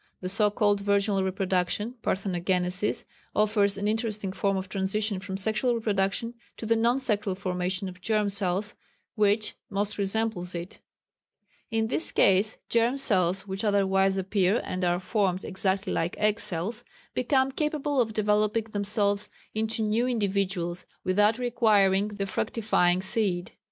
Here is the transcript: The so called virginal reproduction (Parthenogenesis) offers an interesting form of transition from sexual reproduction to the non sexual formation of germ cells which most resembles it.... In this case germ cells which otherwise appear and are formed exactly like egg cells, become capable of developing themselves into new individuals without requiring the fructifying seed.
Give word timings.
The 0.19 0.29
so 0.29 0.49
called 0.49 0.79
virginal 0.79 1.23
reproduction 1.23 1.93
(Parthenogenesis) 2.01 3.05
offers 3.35 3.77
an 3.77 3.87
interesting 3.87 4.31
form 4.33 4.57
of 4.57 4.67
transition 4.67 5.19
from 5.19 5.37
sexual 5.37 5.75
reproduction 5.75 6.33
to 6.57 6.65
the 6.65 6.75
non 6.75 6.97
sexual 6.97 7.35
formation 7.35 7.87
of 7.87 8.01
germ 8.01 8.27
cells 8.27 8.73
which 9.13 9.53
most 9.69 9.99
resembles 9.99 10.55
it.... 10.55 10.79
In 11.69 11.85
this 11.85 12.11
case 12.11 12.57
germ 12.67 12.97
cells 12.97 13.45
which 13.45 13.63
otherwise 13.63 14.17
appear 14.17 14.59
and 14.65 14.83
are 14.83 14.99
formed 14.99 15.43
exactly 15.45 15.93
like 15.93 16.17
egg 16.17 16.39
cells, 16.39 16.83
become 17.13 17.51
capable 17.51 18.01
of 18.01 18.13
developing 18.13 18.63
themselves 18.71 19.29
into 19.53 19.83
new 19.83 20.07
individuals 20.07 20.87
without 21.03 21.37
requiring 21.37 22.07
the 22.07 22.25
fructifying 22.25 23.03
seed. 23.03 23.51